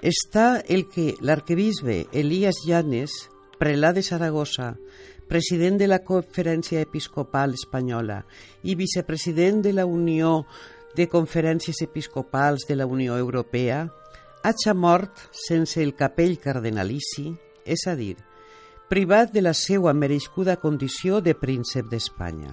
està 0.00 0.62
el 0.64 0.88
que 0.88 1.10
l'arquebisbe 1.20 2.06
Elias 2.24 2.64
Llanes, 2.64 3.12
prelà 3.60 3.92
de 3.92 4.00
Saragossa, 4.00 4.78
president 5.28 5.76
de 5.76 5.92
la 5.92 6.00
Conferència 6.08 6.80
Episcopal 6.80 7.52
Espanyola 7.60 8.22
i 8.64 8.80
vicepresident 8.80 9.60
de 9.60 9.76
la 9.76 9.84
Unió 9.84 10.46
de 10.96 11.12
Conferències 11.12 11.84
Episcopals 11.84 12.64
de 12.64 12.80
la 12.80 12.88
Unió 12.88 13.20
Europea, 13.20 13.90
hagi 14.42 14.74
mort 14.74 15.28
sense 15.32 15.80
el 15.82 15.94
capell 15.94 16.38
cardenalici, 16.42 17.30
és 17.64 17.86
a 17.86 17.94
dir, 17.94 18.16
privat 18.90 19.32
de 19.32 19.40
la 19.40 19.54
seva 19.54 19.94
merescuda 19.94 20.58
condició 20.60 21.20
de 21.22 21.34
príncep 21.38 21.86
d'Espanya. 21.88 22.50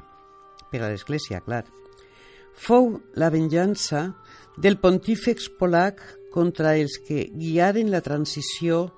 Per 0.69 0.81
a 0.83 0.89
l'Església, 0.91 1.41
clar. 1.41 1.65
Fou 2.53 2.99
la 3.15 3.31
venjança 3.33 4.13
del 4.57 4.77
pontífex 4.77 5.49
polac 5.57 6.01
contra 6.31 6.75
els 6.77 6.99
que 7.07 7.25
guiaren 7.33 7.89
la 7.89 8.01
transició 8.05 8.91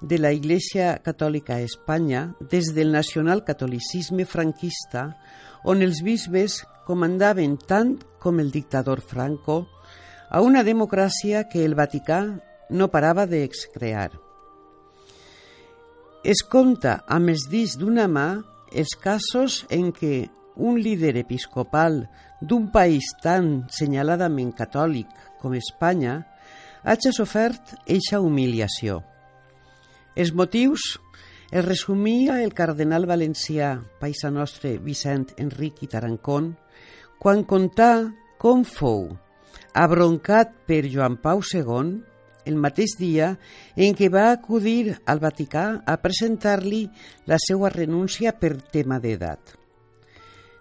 de 0.00 0.18
la 0.18 0.30
Iglesia 0.32 1.00
Catòlica 1.02 1.56
a 1.56 1.64
Espanya 1.66 2.36
des 2.38 2.70
del 2.74 2.92
nacional-catolicisme 2.94 4.28
franquista, 4.30 5.08
on 5.64 5.82
els 5.82 6.04
bisbes 6.06 6.62
comandaven 6.86 7.58
tant 7.58 7.96
com 8.22 8.38
el 8.38 8.52
dictador 8.54 9.02
Franco, 9.02 9.66
a 10.30 10.40
una 10.44 10.62
democràcia 10.64 11.46
que 11.48 11.64
el 11.64 11.74
Vaticà 11.78 12.20
no 12.70 12.88
parava 12.92 13.24
d'excrear. 13.26 14.10
Es 16.24 16.42
compta 16.44 16.98
amb 17.08 17.32
els 17.32 17.46
dits 17.48 17.78
d'una 17.80 18.08
mà 18.10 18.28
els 18.72 18.92
casos 19.00 19.62
en 19.72 19.92
què 19.96 20.28
un 20.58 20.80
líder 20.82 21.14
episcopal 21.16 22.02
d'un 22.40 22.68
país 22.74 23.06
tan 23.22 23.68
senyaladament 23.72 24.50
catòlic 24.58 25.08
com 25.40 25.54
Espanya 25.54 26.18
hagi 26.82 27.12
sofert 27.14 27.76
eixa 27.86 28.20
humiliació. 28.20 29.00
Els 30.18 30.34
motius 30.34 30.98
els 31.48 31.64
resumia 31.64 32.42
el 32.42 32.52
cardenal 32.52 33.06
valencià, 33.08 33.78
paisa 34.00 34.28
nostre 34.30 34.76
Vicent 34.82 35.30
Enric 35.38 35.80
i 35.86 35.88
Tarancón, 35.88 36.52
quan 37.18 37.46
contà 37.48 38.10
com 38.38 38.66
fou 38.68 39.08
abroncat 39.74 40.54
per 40.66 40.84
Joan 40.88 41.18
Pau 41.22 41.42
II 41.42 41.98
el 42.48 42.56
mateix 42.56 42.96
dia 42.98 43.34
en 43.76 43.94
què 43.94 44.08
va 44.12 44.30
acudir 44.32 44.96
al 45.06 45.20
Vaticà 45.20 45.64
a 45.84 45.96
presentar-li 46.00 46.86
la 47.28 47.36
seva 47.44 47.70
renúncia 47.74 48.32
per 48.32 48.56
tema 48.72 48.98
d'edat. 49.02 49.54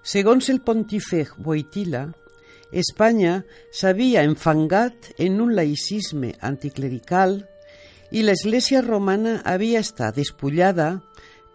Segons 0.03 0.49
el 0.51 0.61
pontífex 0.63 1.37
Boitila, 1.43 2.07
Espanya 2.71 3.41
s'havia 3.71 4.25
enfangat 4.27 5.13
en 5.23 5.39
un 5.43 5.53
laïcisme 5.55 6.33
anticlerical 6.43 7.39
i 8.11 8.23
l'Església 8.23 8.81
romana 8.83 9.37
havia 9.47 9.79
estat 9.83 10.19
despullada 10.19 10.97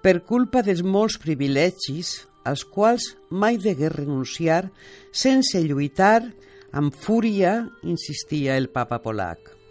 per 0.04 0.22
culpa 0.28 0.62
dels 0.64 0.82
molts 0.82 1.18
privilegis 1.20 2.22
als 2.48 2.64
quals 2.64 3.12
mai 3.30 3.58
degué 3.60 3.92
renunciar 3.92 4.64
sense 5.12 5.60
lluitar 5.62 6.24
amb 6.72 6.94
fúria, 6.96 7.68
insistia 7.84 8.56
el 8.56 8.70
papa 8.72 9.02
polac. 9.04 9.61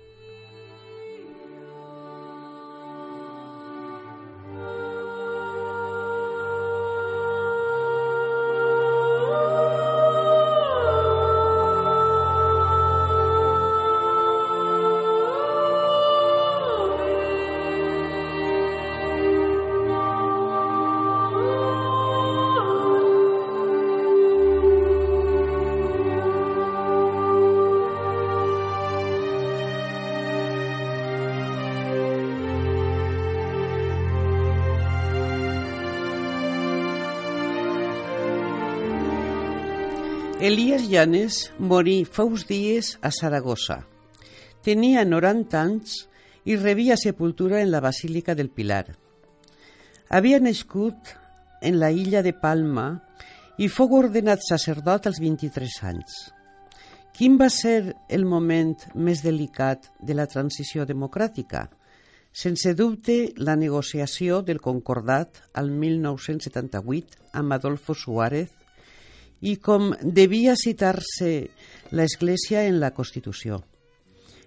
Elias 40.71 40.88
Llanes 40.88 41.38
morí 41.60 42.05
fa 42.07 42.23
uns 42.23 42.45
dies 42.47 42.93
a 43.03 43.10
Saragossa. 43.12 43.81
Tenia 44.63 45.01
90 45.03 45.57
anys 45.60 45.95
i 46.47 46.55
rebia 46.55 46.95
sepultura 46.95 47.60
en 47.60 47.73
la 47.73 47.81
Basílica 47.84 48.36
del 48.39 48.47
Pilar. 48.47 48.86
Havia 50.07 50.39
nascut 50.39 51.12
en 51.62 51.75
la 51.81 51.89
illa 51.91 52.21
de 52.23 52.31
Palma 52.31 52.86
i 53.60 53.67
fou 53.67 53.97
ordenat 53.99 54.47
sacerdot 54.47 55.12
als 55.12 55.19
23 55.19 55.75
anys. 55.91 56.15
Quin 57.19 57.36
va 57.36 57.51
ser 57.51 57.91
el 58.07 58.23
moment 58.23 58.77
més 58.95 59.25
delicat 59.27 59.91
de 59.99 60.15
la 60.15 60.29
transició 60.31 60.88
democràtica? 60.88 61.65
Sense 62.31 62.71
dubte, 62.79 63.34
la 63.36 63.60
negociació 63.60 64.39
del 64.39 64.63
Concordat 64.63 65.43
al 65.51 65.67
1978 65.67 67.27
amb 67.43 67.60
Adolfo 67.60 67.91
Suárez 67.91 68.55
i 69.41 69.58
com 69.58 69.91
devia 70.01 70.56
citar-se 70.56 71.32
l'Església 71.91 72.65
en 72.69 72.80
la 72.80 72.91
Constitució. 72.95 73.62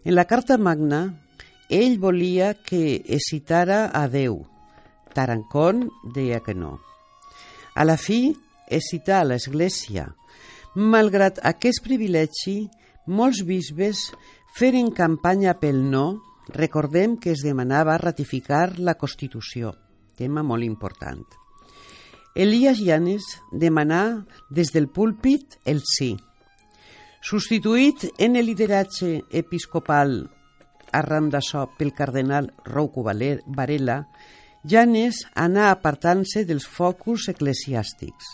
En 0.04 0.14
la 0.14 0.26
Carta 0.30 0.58
Magna, 0.58 1.02
ell 1.68 1.98
volia 1.98 2.54
que 2.54 3.02
es 3.04 3.28
citara 3.30 3.90
a 3.92 4.06
Déu. 4.08 4.44
Tarancón 5.14 5.88
deia 6.14 6.40
que 6.40 6.54
no. 6.54 6.78
A 7.74 7.84
la 7.84 7.96
fi, 7.98 8.34
es 8.68 8.90
cità 8.90 9.20
a 9.20 9.28
l'Església. 9.28 10.08
Malgrat 10.74 11.40
aquest 11.42 11.82
privilegi, 11.84 12.68
molts 13.06 13.42
bisbes 13.46 14.08
feren 14.58 14.90
campanya 14.94 15.58
pel 15.58 15.82
no 15.90 16.06
Recordem 16.48 17.16
que 17.16 17.32
es 17.32 17.42
demanava 17.42 17.96
ratificar 17.98 18.78
la 18.78 18.98
Constitució, 19.00 19.72
tema 20.16 20.44
molt 20.44 20.68
important. 20.68 21.43
Elias 22.34 22.80
Llanes 22.82 23.22
demanà 23.52 24.26
des 24.50 24.72
del 24.74 24.88
púlpit 24.90 25.54
el 25.70 25.84
sí. 25.86 26.16
Substituït 27.22 28.08
en 28.18 28.34
el 28.34 28.48
lideratge 28.50 29.20
episcopal 29.30 30.16
arran 30.94 31.28
d'això 31.30 31.68
pel 31.78 31.92
cardenal 31.94 32.50
Rouco 32.66 33.04
Varela, 33.06 34.00
Llanes 34.64 35.22
anà 35.38 35.70
apartant-se 35.70 36.42
dels 36.48 36.66
focus 36.66 37.28
eclesiàstics. 37.30 38.26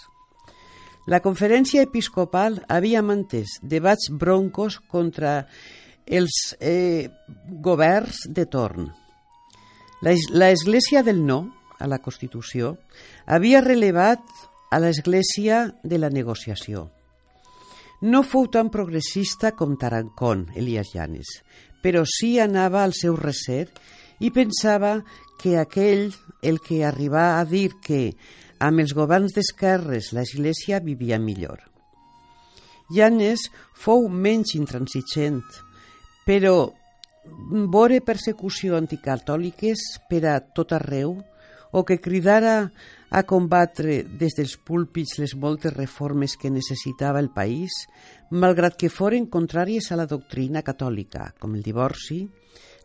La 1.11 1.21
conferència 1.21 1.85
episcopal 1.85 2.61
havia 2.69 3.05
mantès 3.05 3.59
debats 3.61 4.09
broncos 4.11 4.79
contra 4.81 5.43
els 6.07 6.57
eh, 6.61 7.09
governs 7.61 8.25
de 8.29 8.49
torn. 8.49 8.91
L'Església 10.01 11.03
del 11.05 11.21
No, 11.27 11.43
a 11.81 11.89
la 11.91 11.99
Constitució, 12.05 12.77
havia 13.27 13.63
relevat 13.65 14.23
a 14.71 14.79
l'Església 14.79 15.65
de 15.83 15.99
la 15.99 16.11
negociació. 16.13 16.89
No 18.01 18.23
fou 18.25 18.47
tan 18.49 18.71
progressista 18.73 19.53
com 19.57 19.77
Tarancón, 19.77 20.47
Elias 20.57 20.95
Llanes, 20.95 21.33
però 21.83 22.05
sí 22.09 22.39
anava 22.41 22.85
al 22.85 22.95
seu 22.97 23.17
recer 23.17 23.67
i 24.21 24.31
pensava 24.33 25.01
que 25.41 25.57
aquell, 25.59 26.13
el 26.43 26.61
que 26.61 26.85
arribà 26.85 27.41
a 27.41 27.45
dir 27.49 27.73
que 27.85 28.13
amb 28.61 28.81
els 28.85 28.93
governs 28.97 29.35
d'esquerres 29.37 30.13
l'Església 30.17 30.81
vivia 30.85 31.19
millor. 31.19 31.65
Llanes 32.93 33.47
fou 33.77 34.09
menys 34.09 34.55
intransigent, 34.59 35.45
però 36.27 36.71
vore 37.73 38.01
persecució 38.05 38.77
anticatòliques 38.77 39.85
per 40.11 40.25
a 40.29 40.39
tot 40.41 40.73
arreu 40.77 41.19
o 41.73 41.85
que 41.85 42.01
cridara 42.01 42.73
a 43.11 43.23
combatre 43.27 44.03
des 44.05 44.35
dels 44.39 44.57
púlpits 44.57 45.19
les 45.19 45.35
moltes 45.35 45.75
reformes 45.75 46.37
que 46.39 46.51
necessitava 46.51 47.21
el 47.23 47.31
país, 47.35 47.71
malgrat 48.31 48.79
que 48.79 48.91
foren 48.91 49.27
contràries 49.27 49.91
a 49.91 49.99
la 49.99 50.07
doctrina 50.07 50.63
catòlica, 50.63 51.35
com 51.39 51.55
el 51.55 51.63
divorci, 51.63 52.23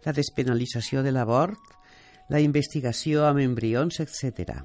la 0.06 0.14
despenalització 0.14 1.04
de 1.06 1.14
l'abort, 1.14 1.62
la 2.30 2.42
investigació 2.42 3.26
amb 3.26 3.42
embrions, 3.44 4.00
etc. 4.02 4.62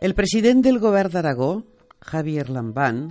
El 0.00 0.14
president 0.14 0.62
del 0.62 0.78
govern 0.78 1.10
d'Aragó, 1.10 1.62
Javier 1.98 2.48
Lambán, 2.50 3.08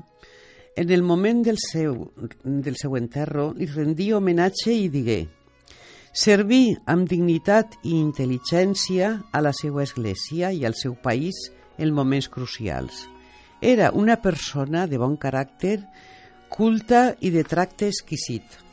en 0.77 0.91
el 0.91 1.03
moment 1.03 1.43
del 1.43 1.57
seu, 1.59 2.13
del 2.43 2.77
seu 2.79 2.95
enterro, 2.95 3.51
li 3.57 3.67
rendí 3.67 4.11
homenatge 4.13 4.71
i 4.71 4.87
digué 4.93 5.25
Servir 6.17 6.79
amb 6.89 7.05
dignitat 7.05 7.75
i 7.85 7.91
intel·ligència 7.93 9.11
a 9.29 9.41
la 9.45 9.51
seva 9.53 9.83
església 9.83 10.49
i 10.49 10.63
al 10.65 10.73
seu 10.73 10.95
país 10.97 11.43
en 11.77 11.91
moments 11.93 12.25
crucials. 12.33 13.03
Era 13.61 13.91
una 13.93 14.15
persona 14.23 14.87
de 14.89 14.97
bon 14.97 15.13
caràcter, 15.21 15.75
culta 16.49 17.11
i 17.21 17.29
de 17.29 17.43
tracte 17.45 17.91
exquisit. 17.93 18.66